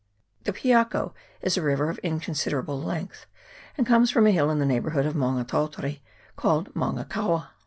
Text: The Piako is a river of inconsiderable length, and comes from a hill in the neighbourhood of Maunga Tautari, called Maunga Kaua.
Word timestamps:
The 0.45 0.51
Piako 0.51 1.13
is 1.43 1.57
a 1.57 1.61
river 1.61 1.87
of 1.87 1.99
inconsiderable 1.99 2.81
length, 2.81 3.27
and 3.77 3.85
comes 3.85 4.09
from 4.09 4.25
a 4.25 4.31
hill 4.31 4.49
in 4.49 4.57
the 4.57 4.65
neighbourhood 4.65 5.05
of 5.05 5.13
Maunga 5.13 5.45
Tautari, 5.45 6.01
called 6.35 6.73
Maunga 6.73 7.05
Kaua. 7.07 7.49